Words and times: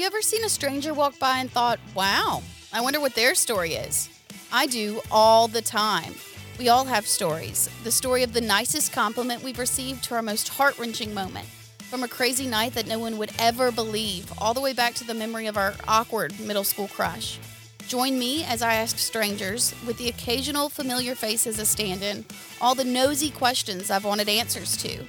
you 0.00 0.06
ever 0.06 0.22
seen 0.22 0.42
a 0.44 0.48
stranger 0.48 0.94
walk 0.94 1.18
by 1.18 1.40
and 1.40 1.50
thought, 1.50 1.78
wow, 1.94 2.42
I 2.72 2.80
wonder 2.80 3.00
what 3.00 3.14
their 3.14 3.34
story 3.34 3.74
is? 3.74 4.08
I 4.50 4.66
do 4.66 5.02
all 5.10 5.46
the 5.46 5.60
time. 5.60 6.14
We 6.58 6.70
all 6.70 6.86
have 6.86 7.06
stories. 7.06 7.68
The 7.84 7.90
story 7.90 8.22
of 8.22 8.32
the 8.32 8.40
nicest 8.40 8.94
compliment 8.94 9.42
we've 9.42 9.58
received 9.58 10.02
to 10.04 10.14
our 10.14 10.22
most 10.22 10.48
heart 10.48 10.78
wrenching 10.78 11.12
moment. 11.12 11.46
From 11.90 12.02
a 12.02 12.08
crazy 12.08 12.46
night 12.46 12.72
that 12.74 12.86
no 12.86 12.98
one 12.98 13.18
would 13.18 13.30
ever 13.38 13.70
believe, 13.70 14.32
all 14.38 14.54
the 14.54 14.60
way 14.62 14.72
back 14.72 14.94
to 14.94 15.04
the 15.04 15.12
memory 15.12 15.46
of 15.46 15.58
our 15.58 15.74
awkward 15.86 16.40
middle 16.40 16.64
school 16.64 16.88
crush. 16.88 17.38
Join 17.86 18.18
me 18.18 18.44
as 18.44 18.62
I 18.62 18.76
ask 18.76 18.96
strangers, 18.96 19.74
with 19.86 19.98
the 19.98 20.08
occasional 20.08 20.70
familiar 20.70 21.14
face 21.14 21.46
as 21.46 21.58
a 21.58 21.66
stand 21.66 22.02
in, 22.02 22.24
all 22.62 22.74
the 22.74 22.84
nosy 22.84 23.30
questions 23.30 23.90
I've 23.90 24.06
wanted 24.06 24.30
answers 24.30 24.78
to. 24.78 25.04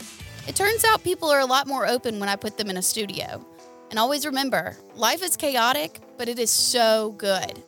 It 0.50 0.56
turns 0.58 0.84
out 0.84 1.02
people 1.06 1.30
are 1.30 1.40
a 1.40 1.46
lot 1.46 1.66
more 1.66 1.88
open 1.88 2.20
when 2.20 2.28
I 2.28 2.36
put 2.36 2.58
them 2.58 2.70
in 2.70 2.76
a 2.76 2.82
studio. 2.82 3.46
And 3.92 4.00
always 4.00 4.26
remember 4.26 4.78
life 4.96 5.22
is 5.22 5.36
chaotic, 5.36 6.00
but 6.18 6.30
it 6.30 6.40
is 6.40 6.50
so 6.50 7.12
good. 7.18 7.62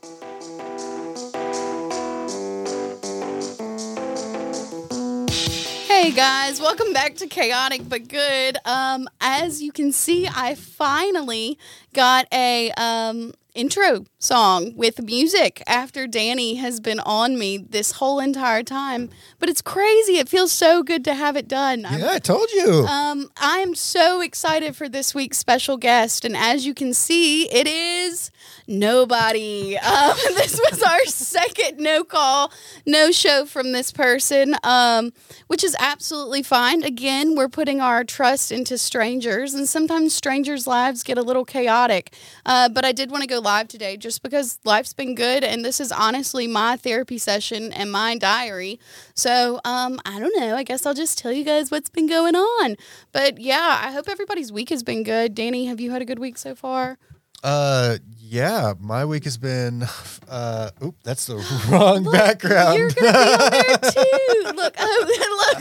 Hey 5.86 6.12
guys, 6.12 6.62
welcome 6.62 6.94
back 6.94 7.16
to 7.18 7.28
Chaotic 7.28 7.82
but 7.90 8.08
Good. 8.08 8.58
Um, 8.64 9.10
as 9.20 9.62
you 9.62 9.74
can 9.74 9.92
see, 9.92 10.26
I 10.34 10.56
finally 10.56 11.60
got 11.94 12.26
a 12.32 12.72
um, 12.72 13.34
intro 13.56 14.06
song 14.18 14.76
with 14.76 15.02
music 15.02 15.62
after 15.68 16.08
Danny 16.08 16.56
has 16.56 16.80
been 16.80 17.00
on 17.02 17.38
me 17.38 17.58
this 17.58 17.94
whole 17.94 18.20
entire 18.20 18.64
time. 18.64 19.10
But 19.40 19.50
it's 19.50 19.62
crazy. 19.62 20.18
It 20.18 20.28
feels 20.30 20.52
so 20.52 20.82
good 20.82 21.04
to 21.06 21.14
have 21.14 21.36
it 21.36 21.48
done. 21.48 21.82
Yeah, 21.82 22.12
I 22.12 22.20
told 22.20 22.50
you. 22.52 22.86
um, 22.88 23.30
I'm 23.38 23.76
so 23.76 24.22
excited 24.22 24.76
for 24.76 24.90
this 24.90 25.14
week's 25.14 25.38
special 25.38 25.78
guest, 25.78 26.26
and 26.26 26.36
as 26.36 26.66
you 26.66 26.74
can 26.74 26.94
see, 26.94 27.44
it 27.52 27.68
is 27.68 28.32
nobody. 28.68 29.78
Um, 29.94 30.16
this 30.36 30.60
was 30.72 30.82
our 30.82 31.06
second 31.06 31.78
no 31.78 32.04
call, 32.04 32.52
no 32.86 33.12
show 33.12 33.46
from 33.46 33.74
this 33.74 33.92
person, 33.92 34.56
um, 34.64 35.12
which 35.48 35.64
is 35.64 35.76
absolutely 35.80 36.42
fine. 36.42 36.84
Again, 36.84 37.36
we're 37.36 37.48
putting 37.50 37.80
our 37.80 38.04
trust 38.04 38.52
into 38.52 38.78
strangers, 38.78 39.54
and 39.54 39.70
sometimes 39.70 40.16
strangers' 40.16 40.66
lives 40.66 41.04
get 41.04 41.18
a 41.18 41.22
little 41.22 41.46
chaotic. 41.46 42.16
Uh, 42.46 42.70
but 42.70 42.84
I 42.86 42.92
did 42.92 43.12
want 43.12 43.22
to 43.22 43.28
go 43.28 43.40
live 43.44 43.68
today 43.68 43.98
just 43.98 44.24
because 44.24 44.60
life's 44.64 44.94
been 44.94 45.14
good, 45.16 45.44
and 45.44 45.64
this 45.64 45.80
is 45.80 45.92
honestly 45.92 46.48
my 46.48 46.78
therapy 46.78 47.18
session 47.18 47.72
and 47.74 47.92
my 47.92 48.18
diary. 48.18 48.80
So 49.14 49.60
um, 49.66 50.00
I 50.06 50.20
don't 50.20 50.36
know. 50.40 50.56
I 50.56 50.64
guess 50.64 50.86
I'll 50.86 50.94
just 50.94 51.18
tell 51.18 51.32
you 51.32 51.44
guys 51.44 51.70
what's 51.70 51.90
been 51.90 52.08
going 52.08 52.36
on. 52.36 52.76
But 53.12 53.40
yeah, 53.40 53.82
I 53.84 53.92
hope 53.92 54.10
everybody's 54.10 54.52
week 54.52 54.70
has 54.70 54.82
been 54.84 55.04
good. 55.04 55.36
Danny, 55.36 55.66
have 55.66 55.80
you 55.80 55.92
had 55.92 56.02
a 56.02 56.06
good 56.06 56.20
week 56.20 56.38
so 56.38 56.56
far? 56.56 56.98
Uh, 57.44 57.98
yeah, 58.18 58.74
my 58.80 59.04
week 59.04 59.26
has 59.26 59.38
been. 59.38 59.84
Uh, 60.30 60.72
oop, 60.84 60.96
that's 61.04 61.26
the 61.26 61.36
wrong 61.70 62.10
background. 62.10 62.78
You're 62.78 62.90
gonna 62.90 63.12
be 63.12 63.18
on 63.18 63.52
there 63.52 63.78
too. 63.92 64.54
Look, 64.56 64.76
oh, 64.80 65.60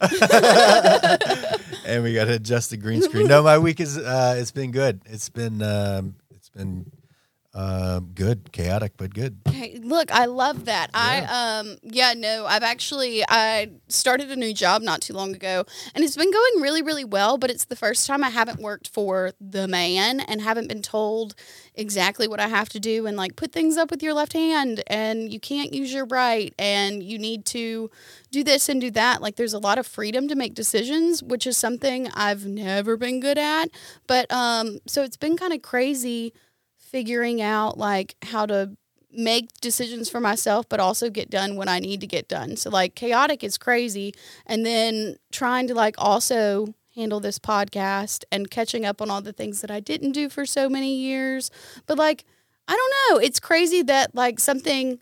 look. 0.00 1.60
and 1.86 2.02
we 2.02 2.14
got 2.14 2.24
to 2.26 2.34
adjust 2.34 2.70
the 2.70 2.76
green 2.76 3.02
screen. 3.02 3.26
No, 3.26 3.42
my 3.42 3.58
week 3.58 3.78
is. 3.80 3.98
Uh, 3.98 4.36
it's 4.38 4.50
been 4.52 4.70
good. 4.70 5.02
It's 5.06 5.28
been. 5.28 5.60
Um, 5.60 6.14
it's 6.30 6.48
been. 6.48 6.90
Uh, 7.54 8.00
good, 8.14 8.52
chaotic, 8.52 8.92
but 8.98 9.14
good. 9.14 9.38
Okay, 9.48 9.80
look, 9.82 10.12
I 10.12 10.26
love 10.26 10.66
that. 10.66 10.90
I 10.92 11.22
um 11.22 11.78
yeah, 11.82 12.12
no, 12.14 12.44
I've 12.46 12.62
actually 12.62 13.24
I 13.26 13.70
started 13.88 14.30
a 14.30 14.36
new 14.36 14.52
job 14.52 14.82
not 14.82 15.00
too 15.00 15.14
long 15.14 15.34
ago 15.34 15.64
and 15.94 16.04
it's 16.04 16.14
been 16.14 16.30
going 16.30 16.62
really 16.62 16.82
really 16.82 17.04
well, 17.04 17.38
but 17.38 17.50
it's 17.50 17.64
the 17.64 17.74
first 17.74 18.06
time 18.06 18.22
I 18.22 18.28
haven't 18.28 18.60
worked 18.60 18.88
for 18.88 19.32
the 19.40 19.66
man 19.66 20.20
and 20.20 20.42
haven't 20.42 20.68
been 20.68 20.82
told 20.82 21.34
exactly 21.74 22.28
what 22.28 22.38
I 22.38 22.48
have 22.48 22.68
to 22.70 22.80
do 22.80 23.06
and 23.06 23.16
like 23.16 23.34
put 23.34 23.50
things 23.50 23.78
up 23.78 23.90
with 23.90 24.02
your 24.02 24.12
left 24.12 24.34
hand 24.34 24.82
and 24.86 25.32
you 25.32 25.40
can't 25.40 25.72
use 25.72 25.92
your 25.92 26.04
right 26.04 26.52
and 26.58 27.02
you 27.02 27.18
need 27.18 27.46
to 27.46 27.90
do 28.30 28.44
this 28.44 28.68
and 28.68 28.78
do 28.78 28.90
that. 28.90 29.22
Like 29.22 29.36
there's 29.36 29.54
a 29.54 29.58
lot 29.58 29.78
of 29.78 29.86
freedom 29.86 30.28
to 30.28 30.34
make 30.34 30.54
decisions, 30.54 31.22
which 31.22 31.46
is 31.46 31.56
something 31.56 32.08
I've 32.14 32.44
never 32.46 32.98
been 32.98 33.20
good 33.20 33.38
at. 33.38 33.70
But 34.06 34.30
um 34.30 34.80
so 34.86 35.02
it's 35.02 35.16
been 35.16 35.38
kind 35.38 35.54
of 35.54 35.62
crazy 35.62 36.34
figuring 36.88 37.42
out 37.42 37.76
like 37.76 38.16
how 38.22 38.46
to 38.46 38.76
make 39.10 39.48
decisions 39.60 40.08
for 40.08 40.20
myself 40.20 40.68
but 40.68 40.80
also 40.80 41.10
get 41.10 41.30
done 41.30 41.56
when 41.56 41.68
I 41.68 41.78
need 41.78 42.00
to 42.00 42.06
get 42.06 42.28
done. 42.28 42.56
So 42.56 42.70
like 42.70 42.94
chaotic 42.94 43.42
is 43.42 43.58
crazy 43.58 44.14
and 44.46 44.64
then 44.64 45.16
trying 45.32 45.66
to 45.68 45.74
like 45.74 45.96
also 45.98 46.74
handle 46.94 47.20
this 47.20 47.38
podcast 47.38 48.24
and 48.32 48.50
catching 48.50 48.84
up 48.84 49.00
on 49.00 49.10
all 49.10 49.20
the 49.20 49.32
things 49.32 49.60
that 49.60 49.70
I 49.70 49.80
didn't 49.80 50.12
do 50.12 50.28
for 50.28 50.44
so 50.44 50.68
many 50.68 50.94
years. 50.94 51.50
But 51.86 51.98
like 51.98 52.24
I 52.66 52.76
don't 52.76 53.16
know, 53.16 53.24
it's 53.24 53.40
crazy 53.40 53.82
that 53.82 54.14
like 54.14 54.38
something 54.38 54.98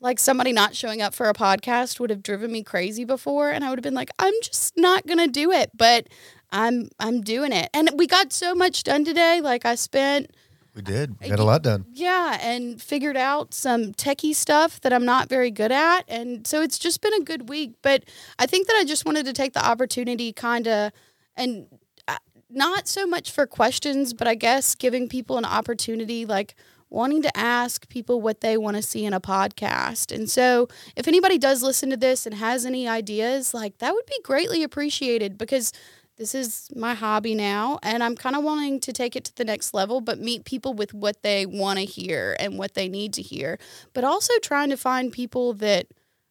like 0.00 0.18
somebody 0.18 0.52
not 0.52 0.74
showing 0.74 1.00
up 1.00 1.14
for 1.14 1.28
a 1.28 1.34
podcast 1.34 1.98
would 1.98 2.10
have 2.10 2.22
driven 2.22 2.52
me 2.52 2.62
crazy 2.62 3.04
before 3.04 3.50
and 3.50 3.64
I 3.64 3.70
would 3.70 3.78
have 3.78 3.84
been 3.84 3.94
like 3.94 4.10
I'm 4.18 4.34
just 4.42 4.76
not 4.76 5.06
going 5.06 5.18
to 5.18 5.28
do 5.28 5.50
it, 5.52 5.70
but 5.74 6.08
I'm 6.50 6.88
I'm 7.00 7.20
doing 7.20 7.52
it. 7.52 7.70
And 7.72 7.90
we 7.96 8.06
got 8.06 8.32
so 8.32 8.54
much 8.54 8.82
done 8.82 9.04
today. 9.04 9.40
Like 9.40 9.64
I 9.64 9.74
spent 9.74 10.30
We 10.76 10.82
did. 10.82 11.18
We 11.20 11.30
got 11.30 11.38
a 11.38 11.44
lot 11.44 11.62
done. 11.62 11.86
yeah, 11.90 12.38
and 12.42 12.80
figured 12.80 13.16
out 13.16 13.54
some 13.54 13.94
techie 13.94 14.34
stuff 14.34 14.78
that 14.82 14.92
I'm 14.92 15.06
not 15.06 15.30
very 15.30 15.50
good 15.50 15.72
at. 15.72 16.02
And 16.06 16.46
so 16.46 16.60
it's 16.60 16.78
just 16.78 17.00
been 17.00 17.14
a 17.14 17.24
good 17.24 17.48
week. 17.48 17.72
But 17.80 18.04
I 18.38 18.44
think 18.44 18.66
that 18.66 18.76
I 18.78 18.84
just 18.84 19.06
wanted 19.06 19.24
to 19.24 19.32
take 19.32 19.54
the 19.54 19.66
opportunity, 19.66 20.34
kind 20.34 20.68
of, 20.68 20.92
and 21.34 21.66
uh, 22.06 22.18
not 22.50 22.88
so 22.88 23.06
much 23.06 23.30
for 23.32 23.46
questions, 23.46 24.12
but 24.12 24.28
I 24.28 24.34
guess 24.34 24.74
giving 24.74 25.08
people 25.08 25.38
an 25.38 25.46
opportunity, 25.46 26.26
like 26.26 26.54
wanting 26.90 27.22
to 27.22 27.34
ask 27.34 27.88
people 27.88 28.20
what 28.20 28.42
they 28.42 28.58
want 28.58 28.76
to 28.76 28.82
see 28.82 29.06
in 29.06 29.14
a 29.14 29.20
podcast. 29.20 30.14
And 30.14 30.28
so 30.28 30.68
if 30.94 31.08
anybody 31.08 31.38
does 31.38 31.62
listen 31.62 31.88
to 31.88 31.96
this 31.96 32.26
and 32.26 32.34
has 32.34 32.66
any 32.66 32.86
ideas, 32.86 33.54
like 33.54 33.78
that 33.78 33.94
would 33.94 34.06
be 34.06 34.20
greatly 34.22 34.62
appreciated 34.62 35.38
because 35.38 35.72
this 36.16 36.34
is 36.34 36.68
my 36.74 36.94
hobby 36.94 37.34
now 37.34 37.78
and 37.82 38.02
i'm 38.02 38.14
kind 38.16 38.36
of 38.36 38.42
wanting 38.42 38.80
to 38.80 38.92
take 38.92 39.16
it 39.16 39.24
to 39.24 39.34
the 39.36 39.44
next 39.44 39.74
level 39.74 40.00
but 40.00 40.18
meet 40.18 40.44
people 40.44 40.72
with 40.74 40.92
what 40.94 41.22
they 41.22 41.46
want 41.46 41.78
to 41.78 41.84
hear 41.84 42.36
and 42.40 42.58
what 42.58 42.74
they 42.74 42.88
need 42.88 43.12
to 43.12 43.22
hear 43.22 43.58
but 43.92 44.04
also 44.04 44.32
trying 44.42 44.70
to 44.70 44.76
find 44.76 45.12
people 45.12 45.52
that 45.52 45.86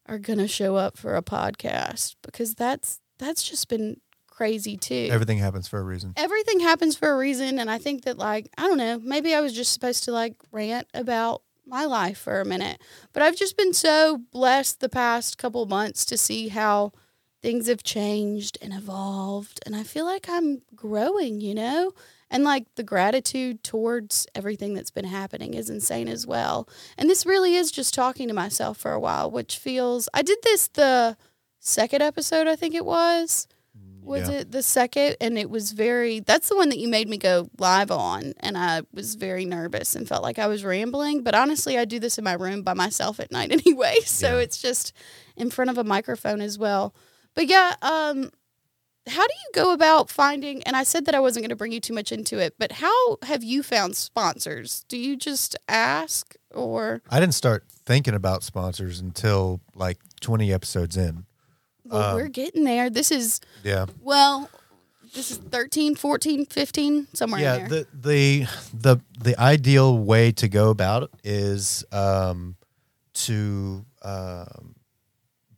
are 0.07 0.19
going 0.19 0.40
to 0.40 0.47
show 0.47 0.75
up 0.75 0.97
for 0.97 1.16
a 1.16 1.22
podcast 1.22 2.16
because 2.22 2.53
that's 2.56 3.00
that's 3.18 3.44
just 3.47 3.68
been 3.69 4.00
crazy 4.28 4.75
too 4.75 5.07
Everything 5.12 5.38
happens 5.38 5.68
for 5.68 5.79
a 5.79 5.84
reason. 5.84 6.13
everything 6.17 6.59
happens 6.59 6.97
for 6.97 7.09
a 7.12 7.17
reason 7.17 7.57
and 7.57 7.72
i 7.72 7.78
think 7.78 8.03
that 8.03 8.17
like 8.17 8.50
i 8.57 8.63
don't 8.63 8.78
know 8.78 9.00
maybe 9.00 9.34
i 9.34 9.40
was 9.41 9.53
just 9.53 9.72
supposed 9.73 10.03
to 10.03 10.12
like 10.12 10.35
rant 10.52 10.88
about 10.94 11.41
my 11.66 11.85
life 11.85 12.17
for 12.17 12.41
a 12.41 12.46
minute 12.46 12.79
but 13.13 13.23
i've 13.23 13.35
just 13.38 13.56
been 13.57 13.73
so 13.73 14.19
blessed 14.31 14.81
the 14.81 14.90
past 14.90 15.38
couple 15.38 15.66
months 15.66 16.03
to 16.06 16.17
see 16.17 16.50
how 16.50 16.91
things 17.45 17.67
have 17.67 17.83
changed 17.83 18.57
and 18.61 18.73
evolved 18.73 19.59
and 19.66 19.75
i 19.75 19.83
feel 19.83 20.06
like 20.06 20.25
i'm 20.29 20.61
growing 20.75 21.39
you 21.41 21.53
know? 21.53 21.91
And 22.31 22.44
like 22.44 22.66
the 22.75 22.83
gratitude 22.83 23.63
towards 23.63 24.25
everything 24.33 24.73
that's 24.73 24.89
been 24.89 25.06
happening 25.06 25.53
is 25.53 25.69
insane 25.69 26.07
as 26.07 26.25
well. 26.25 26.67
And 26.97 27.07
this 27.07 27.23
really 27.23 27.53
is 27.55 27.72
just 27.72 27.94
talking 27.94 28.28
to 28.28 28.34
myself 28.34 28.78
for 28.79 28.91
a 28.94 29.00
while 29.00 29.29
which 29.29 29.57
feels 29.59 30.09
i 30.13 30.22
did 30.23 30.39
this 30.41 30.67
the 30.69 31.17
second 31.59 32.01
episode 32.01 32.47
i 32.47 32.55
think 32.55 32.73
it 32.73 32.84
was. 32.85 33.47
Mm, 33.78 34.03
was 34.03 34.28
Yeah. 34.28 34.38
it 34.39 34.51
the 34.51 34.63
second? 34.63 35.17
And 35.22 35.38
it 35.38 35.50
was 35.51 35.72
very 35.72 36.19
that's 36.19 36.50
the 36.50 36.55
one 36.55 36.69
that 36.69 36.79
you 36.79 36.88
made 36.88 37.07
me 37.07 37.17
go 37.17 37.47
live 37.59 37.91
on 37.91 38.34
and 38.39 38.57
i 38.57 38.81
was 38.91 39.13
very 39.16 39.45
nervous 39.45 39.95
and 39.95 40.07
felt 40.07 40.23
like 40.23 40.39
i 40.39 40.47
was 40.47 40.63
rambling 40.66 41.22
but 41.23 41.35
honestly 41.35 41.78
i 41.78 41.85
do 41.85 42.00
this 42.00 42.17
in 42.17 42.23
my 42.23 42.34
room 42.34 42.63
by 42.63 42.73
myself 42.73 43.19
at 43.19 43.31
night 43.31 43.51
anyway 43.59 43.97
so 44.03 44.29
Yeah. 44.38 44.44
it's 44.45 44.57
just 44.57 44.94
in 45.38 45.51
front 45.51 45.69
of 45.69 45.78
a 45.78 45.84
microphone 45.95 46.41
as 46.41 46.57
well 46.57 46.94
but 47.35 47.47
yeah 47.47 47.75
um 47.81 48.31
how 49.07 49.22
do 49.28 49.34
you 49.34 49.51
go 49.53 49.72
about 49.73 50.09
finding 50.09 50.64
and 50.64 50.76
i 50.76 50.84
said 50.84 51.05
that 51.05 51.14
i 51.14 51.20
wasn't 51.20 51.41
going 51.43 51.49
to 51.49 51.55
bring 51.55 51.72
you 51.72 51.79
too 51.79 51.93
much 51.93 52.11
into 52.11 52.40
it 52.40 52.55
but 52.58 52.72
how 52.73 53.17
have 53.23 53.43
you 53.43 53.61
found 53.61 53.96
sponsors 53.96 54.84
do 54.87 54.97
you 54.97 55.16
just 55.16 55.55
ask 55.67 56.35
or 56.52 57.02
I 57.09 57.20
didn't 57.20 57.35
start 57.35 57.66
thinking 57.85 58.14
about 58.16 58.41
sponsors 58.43 58.99
until 59.02 59.59
like 59.76 59.97
20 60.22 60.53
episodes 60.53 60.96
in. 60.97 61.26
well 61.84 62.11
Um, 62.11 62.16
we're 62.16 62.29
getting 62.29 62.64
there 62.64 62.90
this 62.90 63.11
is 63.11 63.41
Yeah. 63.64 63.85
well 64.02 64.49
this 65.14 65.29
is 65.32 65.37
13 65.37 65.96
14 65.96 66.46
15 66.47 67.08
somewhere 67.14 67.41
yeah 67.41 67.55
in 67.55 67.70
there 67.70 67.70
the 67.70 67.87
the 67.93 68.47
the 68.73 69.02
the 69.20 69.40
ideal 69.40 69.97
way 69.97 70.32
to 70.32 70.47
go 70.47 70.70
about 70.72 71.03
it 71.03 71.09
is 71.23 71.84
um 71.91 72.55
to 73.14 73.85
um 74.02 74.76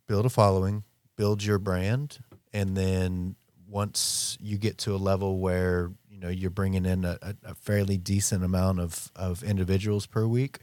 build 0.06 0.26
a 0.26 0.30
following 0.30 0.82
build 1.18 1.44
your 1.44 1.58
brand 1.58 2.18
and 2.54 2.74
then 2.74 3.36
once 3.68 4.38
you 4.40 4.56
get 4.56 4.78
to 4.78 4.94
a 4.94 4.96
level 4.96 5.38
where 5.40 5.90
you 6.08 6.18
know 6.18 6.28
you're 6.30 6.48
bringing 6.48 6.86
in 6.86 7.04
a, 7.04 7.18
a 7.44 7.54
fairly 7.54 7.98
decent 7.98 8.42
amount 8.42 8.80
of 8.80 9.12
of 9.14 9.42
individuals 9.42 10.06
per 10.06 10.26
week 10.26 10.60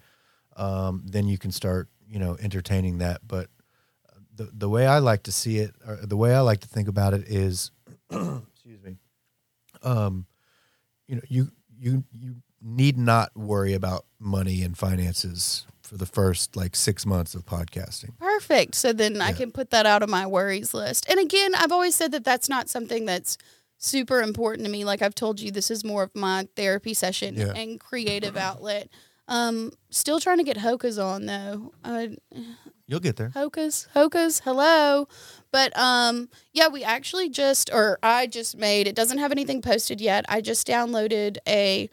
um 0.55 1.03
then 1.05 1.27
you 1.27 1.37
can 1.37 1.51
start 1.51 1.89
you 2.07 2.19
know 2.19 2.37
entertaining 2.39 2.99
that. 2.99 3.21
But 3.27 3.49
the 4.35 4.49
the 4.53 4.69
way 4.69 4.87
I 4.87 4.99
like 4.99 5.23
to 5.23 5.31
see 5.31 5.57
it 5.57 5.75
or 5.85 5.97
the 5.97 6.17
way 6.17 6.33
I 6.33 6.39
like 6.41 6.61
to 6.61 6.67
think 6.67 6.87
about 6.87 7.13
it 7.13 7.27
is 7.27 7.71
excuse 8.09 8.81
me 8.83 8.97
um 9.83 10.25
you 11.07 11.15
know 11.15 11.21
you 11.27 11.51
you 11.77 12.03
you 12.11 12.35
need 12.61 12.97
not 12.97 13.35
worry 13.35 13.73
about 13.73 14.05
money 14.19 14.63
and 14.63 14.77
finances 14.77 15.67
for 15.85 15.97
the 15.97 16.05
first 16.05 16.55
like 16.55 16.75
six 16.75 17.05
months 17.05 17.35
of 17.35 17.45
podcasting. 17.45 18.17
Perfect. 18.19 18.75
So 18.75 18.91
then 18.93 19.21
I 19.21 19.31
can 19.31 19.51
put 19.51 19.69
that 19.69 19.85
out 19.85 20.03
of 20.03 20.09
my 20.09 20.25
worries 20.27 20.73
list. 20.73 21.05
And 21.09 21.19
again, 21.19 21.53
I've 21.55 21.71
always 21.71 21.95
said 21.95 22.11
that 22.11 22.23
that's 22.23 22.49
not 22.49 22.69
something 22.69 23.05
that's 23.05 23.37
super 23.77 24.21
important 24.21 24.65
to 24.65 24.71
me. 24.71 24.83
Like 24.85 25.01
I've 25.01 25.15
told 25.15 25.39
you, 25.39 25.51
this 25.51 25.69
is 25.69 25.83
more 25.83 26.03
of 26.03 26.15
my 26.15 26.47
therapy 26.55 26.93
session 26.93 27.35
Yeah. 27.35 27.53
and 27.55 27.79
creative 27.79 28.35
outlet. 28.35 28.89
Um, 29.27 29.71
still 29.89 30.19
trying 30.19 30.37
to 30.37 30.43
get 30.43 30.57
Hokas 30.57 31.03
on 31.03 31.25
though. 31.25 31.73
Uh, 31.83 32.07
You'll 32.87 32.99
get 32.99 33.15
there. 33.15 33.29
Hokas, 33.29 33.87
Hokas, 33.95 34.41
hello. 34.43 35.07
But 35.51 35.75
um, 35.77 36.29
yeah, 36.53 36.67
we 36.67 36.83
actually 36.83 37.29
just, 37.29 37.71
or 37.73 37.97
I 38.03 38.27
just 38.27 38.55
made. 38.57 38.87
It 38.87 38.95
doesn't 38.95 39.17
have 39.17 39.31
anything 39.31 39.61
posted 39.63 39.99
yet. 39.99 40.23
I 40.29 40.41
just 40.41 40.67
downloaded 40.67 41.37
a 41.47 41.89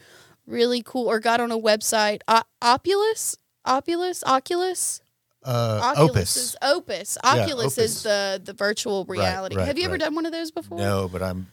really 0.47 0.83
cool, 0.85 1.09
or 1.09 1.21
got 1.21 1.41
on 1.41 1.51
a 1.51 1.59
website, 1.59 2.21
o- 2.29 2.43
Opulus, 2.61 3.37
Opulus, 3.65 4.23
Oculus. 4.25 5.01
Uh, 5.45 5.81
Oculus 5.83 6.11
Opus. 6.11 6.37
is 6.37 6.57
Opus. 6.63 7.19
Oculus 7.25 7.79
Opus. 7.79 7.79
is 7.79 8.03
the 8.05 8.41
the 8.45 8.53
virtual 8.53 9.05
reality. 9.07 9.57
right, 9.57 9.67
Have 9.67 9.77
you 9.79 9.85
ever 9.87 9.93
right. 9.95 10.01
done 10.01 10.15
one 10.15 10.27
of 10.27 10.33
those 10.33 10.51
before? 10.51 10.79
No, 10.79 11.09
but 11.09 11.23
I'm. 11.23 11.49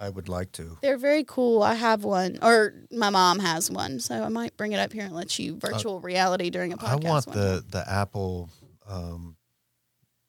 I 0.00 0.08
would 0.08 0.28
like 0.28 0.50
to. 0.52 0.78
They're 0.82 0.98
very 0.98 1.22
cool. 1.22 1.62
I 1.62 1.74
have 1.74 2.02
one, 2.02 2.40
or 2.42 2.74
my 2.90 3.08
mom 3.10 3.38
has 3.38 3.70
one, 3.70 4.00
so 4.00 4.20
I 4.24 4.28
might 4.30 4.56
bring 4.56 4.72
it 4.72 4.78
up 4.80 4.92
here 4.92 5.04
and 5.04 5.14
let 5.14 5.38
you 5.38 5.56
virtual 5.56 6.00
reality 6.00 6.50
during 6.50 6.72
a 6.72 6.76
Uh, 6.76 6.78
I 6.82 6.94
podcast. 6.96 7.04
want 7.04 7.26
one 7.28 7.38
the 7.38 7.64
the 7.70 7.88
Apple, 7.88 8.50
um, 8.88 9.36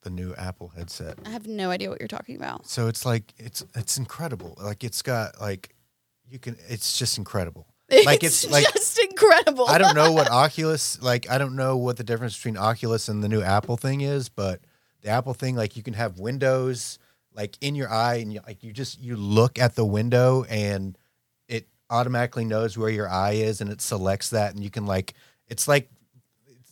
the 0.03 0.11
new 0.11 0.35
Apple 0.35 0.67
headset. 0.75 1.17
I 1.25 1.29
have 1.31 1.47
no 1.47 1.71
idea 1.71 1.89
what 1.89 1.99
you're 1.99 2.07
talking 2.07 2.35
about. 2.35 2.67
So 2.67 2.87
it's 2.87 3.03
like 3.03 3.33
it's 3.37 3.65
it's 3.75 3.97
incredible. 3.97 4.55
Like 4.61 4.83
it's 4.83 5.01
got 5.01 5.41
like 5.41 5.73
you 6.29 6.37
can. 6.37 6.55
It's 6.69 6.97
just 6.99 7.17
incredible. 7.17 7.72
Like, 8.06 8.24
it's, 8.24 8.44
it's 8.44 8.51
like- 8.54 8.72
just 8.74 9.00
incredible. 9.00 9.68
I 9.68 9.78
don't 9.78 9.95
know 9.95 10.12
what 10.12 10.30
Oculus 10.31 11.01
like. 11.01 11.30
I 11.30 11.38
don't 11.38 11.56
know 11.56 11.78
what 11.78 11.98
the 11.98 12.04
difference 12.04 12.36
between 12.36 12.57
Oculus 12.57 13.07
and 13.10 13.24
the 13.24 13.30
new 13.30 13.42
Apple 13.42 13.78
thing 13.78 14.01
is, 14.01 14.30
but 14.30 14.62
the 15.01 15.10
Apple 15.10 15.34
thing, 15.34 15.56
like 15.56 15.75
you 15.78 15.84
can 15.84 15.94
have 15.94 16.19
windows 16.19 17.00
like 17.36 17.57
in 17.62 17.75
your 17.75 17.90
eye, 17.92 18.16
and 18.16 18.31
you, 18.34 18.42
like 18.45 18.63
you 18.63 18.72
just 18.72 19.00
you 19.01 19.16
look 19.16 19.57
at 19.60 19.75
the 19.75 19.86
window 19.86 20.44
and 20.50 20.98
it 21.48 21.68
automatically 21.90 22.45
knows 22.45 22.78
where 22.78 22.90
your 22.90 23.10
eye 23.10 23.34
is, 23.34 23.60
and 23.62 23.69
it 23.72 23.81
selects 23.81 24.30
that, 24.30 24.54
and 24.54 24.63
you 24.63 24.69
can 24.69 24.86
like 24.86 25.13
it's 25.48 25.68
like 25.68 25.90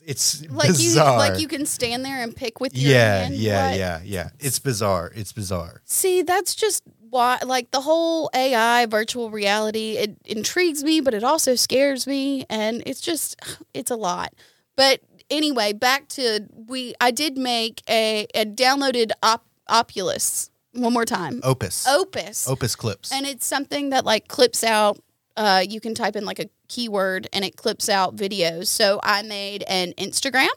it's 0.03 0.47
like 0.49 0.67
bizarre. 0.67 1.13
you 1.13 1.17
like 1.31 1.39
you 1.39 1.47
can 1.47 1.65
stand 1.65 2.03
there 2.03 2.23
and 2.23 2.35
pick 2.35 2.59
with 2.59 2.75
your 2.75 2.91
yeah, 2.93 3.17
hand. 3.23 3.35
yeah, 3.35 3.69
What? 3.69 3.77
yeah, 3.77 3.99
yeah. 4.03 4.29
It's 4.39 4.59
bizarre. 4.59 5.11
It's 5.15 5.31
bizarre. 5.31 5.81
See, 5.85 6.21
that's 6.23 6.55
just 6.55 6.83
why 7.11 7.37
like 7.45 7.69
the 7.71 7.81
whole 7.81 8.29
AI 8.33 8.87
virtual 8.87 9.29
reality 9.29 9.97
it 9.97 10.17
intrigues 10.25 10.83
me, 10.83 11.01
but 11.01 11.13
it 11.13 11.23
also 11.23 11.55
scares 11.55 12.07
me 12.07 12.45
and 12.49 12.81
it's 12.85 13.01
just 13.01 13.39
it's 13.73 13.91
a 13.91 13.95
lot. 13.95 14.33
But 14.75 15.01
anyway, 15.29 15.73
back 15.73 16.07
to 16.09 16.47
we 16.67 16.95
I 16.99 17.11
did 17.11 17.37
make 17.37 17.83
a 17.87 18.25
a 18.33 18.45
downloaded 18.45 19.11
op, 19.21 19.45
Opulus 19.69 20.49
one 20.73 20.93
more 20.93 21.05
time. 21.05 21.41
Opus. 21.43 21.87
Opus. 21.87 22.47
Opus 22.47 22.75
clips. 22.75 23.11
And 23.11 23.25
it's 23.25 23.45
something 23.45 23.89
that 23.89 24.05
like 24.05 24.27
clips 24.27 24.63
out. 24.63 24.99
Uh, 25.37 25.63
you 25.67 25.79
can 25.79 25.95
type 25.95 26.15
in 26.15 26.25
like 26.25 26.39
a 26.39 26.49
keyword 26.67 27.27
and 27.33 27.43
it 27.45 27.55
clips 27.55 27.89
out 27.89 28.15
videos. 28.15 28.67
So 28.67 28.99
I 29.03 29.21
made 29.21 29.63
an 29.63 29.93
Instagram 29.97 30.49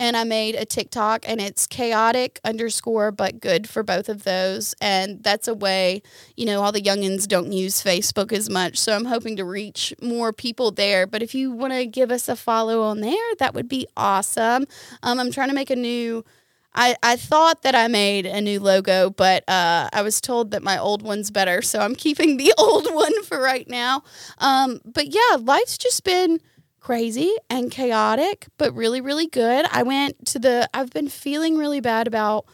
and 0.00 0.16
I 0.16 0.24
made 0.24 0.54
a 0.56 0.64
TikTok 0.64 1.28
and 1.28 1.40
it's 1.40 1.66
chaotic 1.66 2.40
underscore 2.42 3.12
but 3.12 3.38
good 3.38 3.68
for 3.68 3.82
both 3.82 4.08
of 4.08 4.24
those. 4.24 4.74
And 4.80 5.22
that's 5.22 5.46
a 5.46 5.54
way, 5.54 6.02
you 6.36 6.46
know, 6.46 6.62
all 6.62 6.72
the 6.72 6.80
youngins 6.80 7.28
don't 7.28 7.52
use 7.52 7.84
Facebook 7.84 8.32
as 8.32 8.48
much. 8.48 8.78
So 8.78 8.96
I'm 8.96 9.04
hoping 9.04 9.36
to 9.36 9.44
reach 9.44 9.94
more 10.02 10.32
people 10.32 10.70
there. 10.70 11.06
But 11.06 11.22
if 11.22 11.34
you 11.34 11.52
want 11.52 11.74
to 11.74 11.86
give 11.86 12.10
us 12.10 12.28
a 12.28 12.34
follow 12.34 12.82
on 12.82 13.00
there, 13.00 13.34
that 13.38 13.54
would 13.54 13.68
be 13.68 13.86
awesome. 13.96 14.66
Um, 15.02 15.20
I'm 15.20 15.30
trying 15.30 15.50
to 15.50 15.54
make 15.54 15.70
a 15.70 15.76
new 15.76 16.24
I, 16.74 16.94
I 17.02 17.16
thought 17.16 17.62
that 17.62 17.74
I 17.74 17.88
made 17.88 18.26
a 18.26 18.40
new 18.40 18.60
logo, 18.60 19.10
but 19.10 19.42
uh, 19.48 19.88
I 19.92 20.02
was 20.02 20.20
told 20.20 20.52
that 20.52 20.62
my 20.62 20.78
old 20.78 21.02
one's 21.02 21.30
better, 21.30 21.62
so 21.62 21.80
I'm 21.80 21.96
keeping 21.96 22.36
the 22.36 22.54
old 22.58 22.86
one 22.94 23.22
for 23.24 23.40
right 23.40 23.68
now. 23.68 24.04
Um, 24.38 24.80
but 24.84 25.08
yeah, 25.12 25.36
life's 25.40 25.76
just 25.76 26.04
been 26.04 26.40
crazy 26.80 27.32
and 27.48 27.70
chaotic, 27.70 28.48
but 28.58 28.74
really, 28.74 29.00
really 29.00 29.26
good. 29.26 29.66
I 29.70 29.82
went 29.82 30.26
to 30.26 30.38
the, 30.38 30.68
I've 30.74 30.90
been 30.90 31.08
feeling 31.08 31.56
really 31.56 31.80
bad 31.80 32.06
about, 32.06 32.46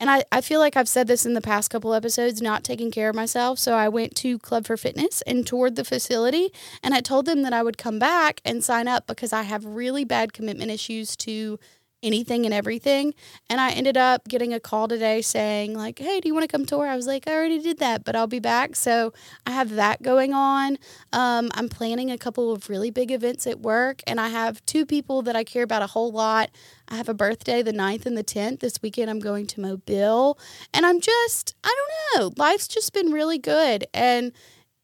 and 0.00 0.10
I, 0.10 0.24
I 0.32 0.40
feel 0.40 0.58
like 0.58 0.76
I've 0.76 0.88
said 0.88 1.06
this 1.06 1.24
in 1.24 1.34
the 1.34 1.40
past 1.40 1.70
couple 1.70 1.94
episodes, 1.94 2.42
not 2.42 2.64
taking 2.64 2.90
care 2.90 3.08
of 3.08 3.14
myself. 3.14 3.58
So 3.58 3.74
I 3.74 3.88
went 3.88 4.16
to 4.16 4.38
Club 4.38 4.66
for 4.66 4.76
Fitness 4.76 5.22
and 5.22 5.46
toured 5.46 5.76
the 5.76 5.84
facility, 5.84 6.50
and 6.82 6.94
I 6.94 7.00
told 7.00 7.26
them 7.26 7.42
that 7.42 7.52
I 7.52 7.62
would 7.62 7.78
come 7.78 7.98
back 7.98 8.40
and 8.44 8.64
sign 8.64 8.88
up 8.88 9.06
because 9.06 9.32
I 9.32 9.42
have 9.42 9.64
really 9.64 10.04
bad 10.04 10.32
commitment 10.32 10.70
issues 10.70 11.16
to 11.18 11.58
anything 12.04 12.44
and 12.44 12.54
everything. 12.54 13.14
And 13.48 13.60
I 13.60 13.70
ended 13.70 13.96
up 13.96 14.28
getting 14.28 14.52
a 14.52 14.60
call 14.60 14.86
today 14.86 15.22
saying, 15.22 15.74
like, 15.74 15.98
hey, 15.98 16.20
do 16.20 16.28
you 16.28 16.34
want 16.34 16.44
to 16.44 16.48
come 16.48 16.66
tour? 16.66 16.86
I 16.86 16.94
was 16.94 17.06
like, 17.06 17.26
I 17.26 17.32
already 17.32 17.58
did 17.58 17.78
that, 17.78 18.04
but 18.04 18.14
I'll 18.14 18.26
be 18.26 18.38
back. 18.38 18.76
So 18.76 19.12
I 19.46 19.50
have 19.50 19.70
that 19.70 20.02
going 20.02 20.32
on. 20.32 20.78
Um, 21.12 21.50
I'm 21.54 21.68
planning 21.68 22.10
a 22.10 22.18
couple 22.18 22.52
of 22.52 22.68
really 22.68 22.90
big 22.90 23.10
events 23.10 23.46
at 23.46 23.60
work, 23.60 24.02
and 24.06 24.20
I 24.20 24.28
have 24.28 24.64
two 24.66 24.86
people 24.86 25.22
that 25.22 25.34
I 25.34 25.42
care 25.42 25.62
about 25.62 25.82
a 25.82 25.88
whole 25.88 26.12
lot. 26.12 26.50
I 26.88 26.96
have 26.96 27.08
a 27.08 27.14
birthday 27.14 27.62
the 27.62 27.72
9th 27.72 28.06
and 28.06 28.16
the 28.16 28.24
10th. 28.24 28.60
This 28.60 28.80
weekend, 28.82 29.10
I'm 29.10 29.20
going 29.20 29.46
to 29.48 29.60
Mobile. 29.60 30.38
And 30.72 30.84
I'm 30.84 31.00
just, 31.00 31.54
I 31.64 31.74
don't 31.74 32.20
know, 32.20 32.34
life's 32.36 32.68
just 32.68 32.92
been 32.92 33.10
really 33.10 33.38
good. 33.38 33.86
And 33.94 34.32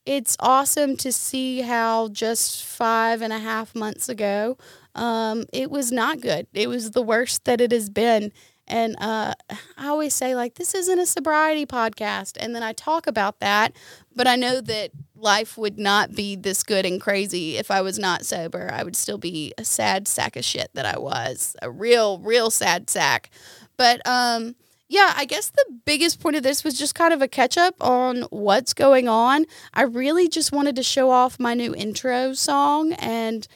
it's 0.05 0.35
awesome 0.39 0.97
to 0.97 1.11
see 1.11 1.61
how 1.61 2.07
just 2.09 2.65
five 2.65 3.21
and 3.21 3.31
a 3.31 3.37
half 3.37 3.75
months 3.75 4.09
ago, 4.09 4.57
um, 4.95 5.45
it 5.53 5.71
was 5.71 5.91
not 5.91 6.21
good. 6.21 6.47
It 6.53 6.67
was 6.69 6.91
the 6.91 7.01
worst 7.01 7.45
that 7.45 7.61
it 7.61 7.71
has 7.71 7.89
been. 7.89 8.31
And 8.67 8.95
uh, 8.99 9.33
I 9.77 9.87
always 9.87 10.13
say, 10.13 10.33
like, 10.35 10.55
this 10.55 10.73
isn't 10.73 10.99
a 10.99 11.05
sobriety 11.05 11.65
podcast. 11.65 12.37
And 12.39 12.55
then 12.55 12.63
I 12.63 12.73
talk 12.73 13.05
about 13.05 13.39
that, 13.39 13.75
but 14.15 14.27
I 14.27 14.35
know 14.35 14.61
that 14.61 14.91
life 15.15 15.57
would 15.57 15.77
not 15.77 16.15
be 16.15 16.35
this 16.35 16.63
good 16.63 16.85
and 16.85 16.99
crazy 16.99 17.57
if 17.57 17.69
I 17.69 17.81
was 17.81 17.99
not 17.99 18.25
sober. 18.25 18.69
I 18.71 18.83
would 18.83 18.95
still 18.95 19.17
be 19.17 19.53
a 19.57 19.65
sad 19.65 20.07
sack 20.07 20.35
of 20.35 20.45
shit 20.45 20.69
that 20.73 20.85
I 20.85 20.97
was, 20.97 21.55
a 21.61 21.69
real, 21.69 22.19
real 22.19 22.49
sad 22.49 22.89
sack. 22.89 23.29
But 23.77 24.05
um, 24.07 24.55
yeah, 24.87 25.13
I 25.15 25.25
guess 25.25 25.49
the 25.49 25.65
biggest 25.85 26.19
point 26.19 26.35
of 26.35 26.43
this 26.43 26.63
was 26.63 26.77
just 26.77 26.95
kind 26.95 27.13
of 27.13 27.21
a 27.21 27.27
catch 27.27 27.57
up 27.57 27.75
on 27.81 28.23
what's 28.23 28.73
going 28.73 29.07
on. 29.07 29.45
I 29.73 29.83
really 29.83 30.27
just 30.27 30.51
wanted 30.51 30.75
to 30.75 30.83
show 30.83 31.11
off 31.11 31.39
my 31.39 31.53
new 31.53 31.73
intro 31.75 32.33
song 32.33 32.93
and 32.93 33.47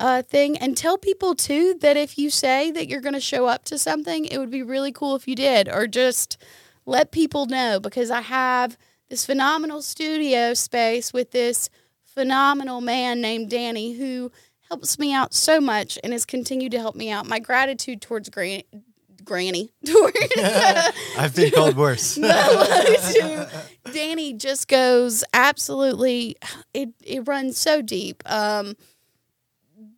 uh, 0.00 0.22
thing 0.22 0.56
and 0.56 0.76
tell 0.76 0.98
people 0.98 1.34
too 1.34 1.74
that 1.80 1.96
if 1.96 2.18
you 2.18 2.30
say 2.30 2.70
that 2.70 2.88
you're 2.88 3.02
going 3.02 3.14
to 3.14 3.20
show 3.20 3.46
up 3.46 3.64
to 3.66 3.78
something, 3.78 4.24
it 4.24 4.38
would 4.38 4.50
be 4.50 4.62
really 4.62 4.90
cool 4.90 5.14
if 5.14 5.28
you 5.28 5.36
did, 5.36 5.68
or 5.68 5.86
just 5.86 6.38
let 6.86 7.12
people 7.12 7.46
know 7.46 7.78
because 7.78 8.10
I 8.10 8.22
have 8.22 8.78
this 9.10 9.26
phenomenal 9.26 9.82
studio 9.82 10.54
space 10.54 11.12
with 11.12 11.32
this 11.32 11.68
phenomenal 12.04 12.80
man 12.80 13.20
named 13.20 13.50
Danny 13.50 13.92
who 13.92 14.32
helps 14.68 14.98
me 14.98 15.12
out 15.12 15.34
so 15.34 15.60
much 15.60 15.98
and 16.02 16.12
has 16.12 16.24
continued 16.24 16.72
to 16.72 16.78
help 16.78 16.96
me 16.96 17.10
out. 17.10 17.26
My 17.26 17.38
gratitude 17.38 18.00
towards 18.00 18.30
Gran- 18.30 18.62
Granny, 19.22 19.70
towards 19.84 20.16
I've 21.18 21.34
been 21.36 21.50
called 21.50 21.76
worse. 21.76 22.14
to 22.14 23.48
Danny 23.92 24.32
just 24.32 24.66
goes 24.66 25.22
absolutely. 25.34 26.36
It 26.72 26.90
it 27.04 27.28
runs 27.28 27.58
so 27.58 27.82
deep. 27.82 28.22
Um, 28.24 28.76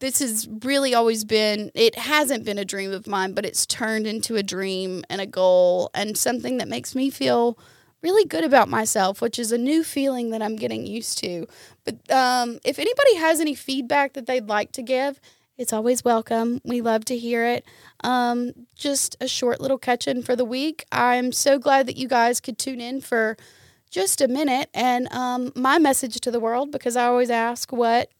this 0.02 0.18
has 0.18 0.48
really 0.64 0.94
always 0.94 1.24
been. 1.24 1.70
It 1.74 1.96
hasn't 1.96 2.44
been 2.44 2.58
a 2.58 2.64
dream 2.64 2.90
of 2.90 3.06
mine, 3.06 3.34
but 3.34 3.46
it's 3.46 3.64
turned 3.64 4.04
into 4.04 4.34
a 4.34 4.42
dream 4.42 5.04
and 5.08 5.20
a 5.20 5.26
goal 5.26 5.90
and 5.94 6.18
something 6.18 6.56
that 6.56 6.66
makes 6.66 6.96
me 6.96 7.08
feel 7.08 7.56
really 8.02 8.24
good 8.24 8.42
about 8.42 8.68
myself, 8.68 9.20
which 9.20 9.38
is 9.38 9.52
a 9.52 9.58
new 9.58 9.84
feeling 9.84 10.30
that 10.30 10.42
I'm 10.42 10.56
getting 10.56 10.88
used 10.88 11.18
to. 11.18 11.46
But 11.84 12.10
um, 12.10 12.58
if 12.64 12.80
anybody 12.80 13.14
has 13.14 13.38
any 13.38 13.54
feedback 13.54 14.14
that 14.14 14.26
they'd 14.26 14.48
like 14.48 14.72
to 14.72 14.82
give, 14.82 15.20
it's 15.56 15.72
always 15.72 16.04
welcome. 16.04 16.60
We 16.64 16.80
love 16.80 17.04
to 17.04 17.16
hear 17.16 17.46
it. 17.46 17.64
Um, 18.02 18.54
just 18.74 19.16
a 19.20 19.28
short 19.28 19.60
little 19.60 19.78
catch 19.78 20.08
in 20.08 20.24
for 20.24 20.34
the 20.34 20.44
week. 20.44 20.84
I'm 20.90 21.30
so 21.30 21.60
glad 21.60 21.86
that 21.86 21.96
you 21.96 22.08
guys 22.08 22.40
could 22.40 22.58
tune 22.58 22.80
in 22.80 23.02
for 23.02 23.36
just 23.88 24.20
a 24.20 24.26
minute. 24.26 24.68
And 24.74 25.06
um, 25.12 25.52
my 25.54 25.78
message 25.78 26.18
to 26.22 26.32
the 26.32 26.40
world, 26.40 26.72
because 26.72 26.96
I 26.96 27.04
always 27.04 27.30
ask 27.30 27.70
what 27.70 28.10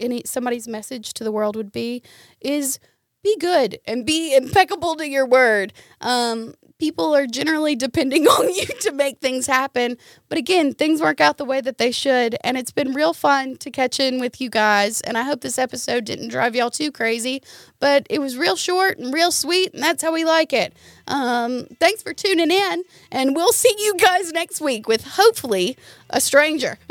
any 0.00 0.22
somebody's 0.24 0.68
message 0.68 1.12
to 1.14 1.24
the 1.24 1.32
world 1.32 1.56
would 1.56 1.72
be, 1.72 2.02
is 2.40 2.78
be 3.22 3.36
good 3.38 3.78
and 3.86 4.06
be 4.06 4.34
impeccable 4.36 4.96
to 4.96 5.08
your 5.08 5.26
word. 5.26 5.72
Um, 6.00 6.54
people 6.78 7.14
are 7.14 7.26
generally 7.26 7.74
depending 7.74 8.26
on 8.28 8.52
you 8.54 8.66
to 8.66 8.92
make 8.92 9.18
things 9.18 9.46
happen. 9.46 9.96
But 10.28 10.38
again, 10.38 10.72
things 10.72 11.00
work 11.00 11.20
out 11.20 11.36
the 11.36 11.44
way 11.44 11.60
that 11.60 11.78
they 11.78 11.90
should. 11.90 12.36
And 12.44 12.56
it's 12.56 12.70
been 12.70 12.94
real 12.94 13.12
fun 13.12 13.56
to 13.58 13.70
catch 13.70 13.98
in 14.00 14.20
with 14.20 14.40
you 14.40 14.48
guys. 14.48 15.00
And 15.00 15.18
I 15.18 15.22
hope 15.22 15.40
this 15.40 15.58
episode 15.58 16.04
didn't 16.04 16.28
drive 16.28 16.54
y'all 16.54 16.70
too 16.70 16.92
crazy. 16.92 17.42
But 17.80 18.06
it 18.08 18.20
was 18.20 18.36
real 18.36 18.56
short 18.56 18.98
and 18.98 19.12
real 19.12 19.30
sweet. 19.30 19.74
And 19.74 19.82
that's 19.82 20.02
how 20.02 20.12
we 20.12 20.24
like 20.24 20.52
it. 20.52 20.74
Um, 21.06 21.66
thanks 21.80 22.02
for 22.02 22.12
tuning 22.12 22.50
in. 22.50 22.84
And 23.10 23.34
we'll 23.34 23.52
see 23.52 23.74
you 23.78 23.96
guys 23.96 24.32
next 24.32 24.60
week 24.60 24.88
with 24.88 25.04
hopefully 25.04 25.76
a 26.10 26.20
stranger. 26.20 26.78